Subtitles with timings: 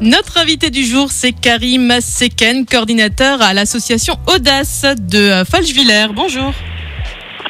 [0.00, 6.08] Notre invité du jour, c'est Karim Seken, coordinateur à l'association Audace de Falchevillers.
[6.14, 6.52] Bonjour.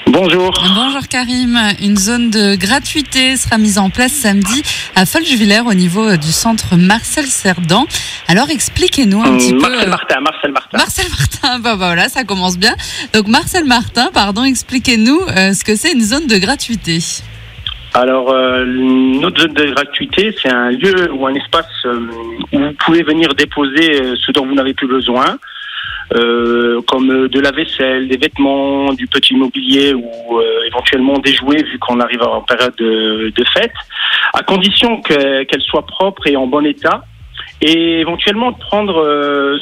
[0.07, 0.53] Bonjour.
[0.75, 1.59] Bonjour Karim.
[1.83, 4.63] Une zone de gratuité sera mise en place samedi
[4.95, 7.85] à Folgevillers au niveau euh, du centre Marcel Cerdan.
[8.29, 9.85] Alors expliquez-nous un petit Marcel peu.
[9.85, 10.79] Hum, Martin, Marcel Martin.
[10.79, 12.77] Marcel Martin, bah, bah, voilà, ça commence bien.
[13.13, 17.01] Donc Marcel Martin, pardon, expliquez-nous euh, ce que c'est une zone de gratuité.
[17.99, 21.99] Alors, euh, notre zone de gratuité, c'est un lieu ou un espace euh,
[22.53, 25.39] où vous pouvez venir déposer euh, ce dont vous n'avez plus besoin,
[26.15, 31.33] euh, comme euh, de la vaisselle, des vêtements, du petit mobilier ou euh, éventuellement des
[31.33, 33.73] jouets, vu qu'on arrive en période de, fête,
[34.35, 37.03] à condition que- qu'elle soit propre et en bon état.
[37.63, 38.97] Et éventuellement prendre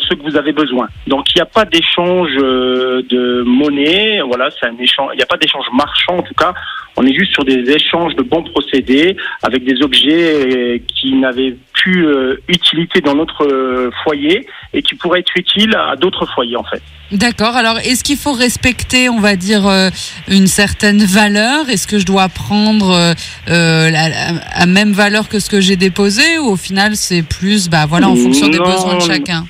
[0.00, 0.88] ce que vous avez besoin.
[1.06, 5.10] Donc il n'y a pas d'échange de monnaie, voilà, c'est un échange.
[5.14, 6.52] Il n'y a pas d'échange marchand en tout cas.
[6.96, 11.56] On est juste sur des échanges de bons procédés avec des objets euh, qui n'avaient
[11.72, 16.56] plus euh, utilité dans notre euh, foyer et qui pourraient être utiles à d'autres foyers
[16.56, 16.82] en fait.
[17.12, 17.54] D'accord.
[17.54, 19.90] Alors, est-ce qu'il faut respecter, on va dire, euh,
[20.28, 21.68] une certaine valeur?
[21.68, 23.14] Est-ce que je dois prendre
[23.48, 26.38] euh, la, même valeur que ce que j'ai déposé?
[26.38, 29.44] Ou au final c'est plus, bah voilà, en fonction des besoins de chacun?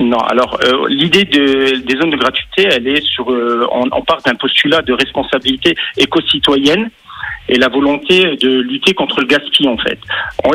[0.00, 4.02] Non, alors euh, l'idée de, des zones de gratuité, elle est sur, euh, on, on
[4.02, 6.90] part d'un postulat de responsabilité éco-citoyenne
[7.50, 9.98] et la volonté de lutter contre le gaspillage en fait.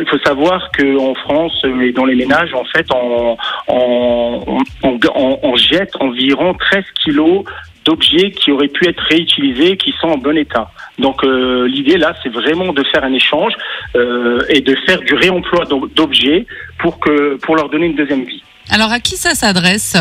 [0.01, 3.37] Il faut savoir qu'en France et dans les ménages, en fait, on,
[3.67, 7.43] on, on- on- jette environ 13 kilos
[7.85, 10.71] d'objets qui auraient pu être réutilisés, qui sont en bon état.
[10.97, 13.53] Donc euh, l'idée là, c'est vraiment de faire un échange
[13.95, 16.45] euh, et de faire du réemploi d'o- d'objets
[16.79, 18.43] pour que pour leur donner une deuxième vie.
[18.69, 19.95] Alors, à qui ça s'adresse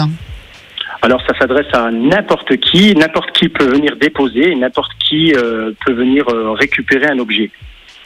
[1.02, 5.72] Alors ça s'adresse à n'importe qui, n'importe qui peut venir déposer, et n'importe qui euh,
[5.84, 7.50] peut venir euh, récupérer un objet.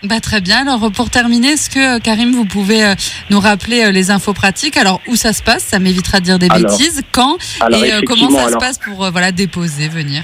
[0.04, 0.62] Bah, très bien.
[0.62, 2.94] Alors, pour terminer, est-ce que, euh, Karim, vous pouvez
[3.30, 4.76] nous rappeler les infos pratiques?
[4.76, 5.64] Alors, où ça se passe?
[5.64, 7.02] Ça m'évitera de dire des Alors, bêtises.
[7.10, 10.22] Quand Alors Et comment ça alors, se passe pour voilà, déposer, venir?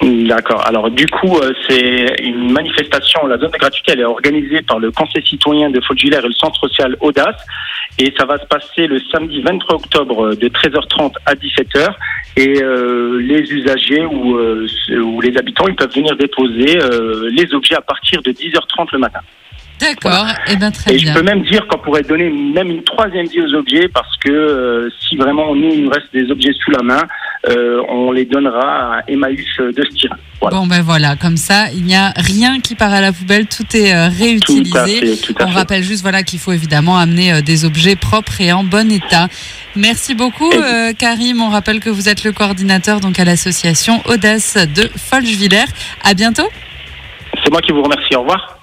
[0.00, 0.64] D'accord.
[0.66, 3.26] Alors du coup, euh, c'est une manifestation.
[3.26, 6.32] La zone de gratuité, elle est organisée par le Conseil citoyen de Faute-Villers et le
[6.34, 7.36] Centre social Audace.
[7.98, 11.88] Et ça va se passer le samedi 23 octobre euh, de 13h30 à 17h.
[12.36, 14.68] Et euh, les usagers ou, euh,
[15.02, 18.98] ou les habitants, ils peuvent venir déposer euh, les objets à partir de 10h30 le
[18.98, 19.20] matin.
[19.80, 20.26] D'accord.
[20.50, 21.12] Eh ben, très Et bien.
[21.14, 24.30] je peux même dire qu'on pourrait donner même une troisième vie aux objets parce que
[24.30, 27.02] euh, si vraiment nous, il nous reste des objets sous la main,
[27.48, 30.16] euh, on les donnera à Emmaüs de Styrin.
[30.40, 30.56] Voilà.
[30.56, 33.64] Bon, ben voilà, comme ça, il n'y a rien qui part à la poubelle, tout
[33.76, 35.16] est euh, Tout à réutilisé.
[35.16, 35.54] fait, tout à On fait.
[35.54, 39.26] rappelle juste voilà qu'il faut évidemment amener euh, des objets propres et en bon état.
[39.74, 41.40] Merci beaucoup euh, Karim.
[41.42, 45.64] On rappelle que vous êtes le coordinateur donc à l'association Audace de Folchevillers.
[46.04, 46.48] À bientôt.
[47.42, 48.14] C'est moi qui vous remercie.
[48.14, 48.57] Au revoir.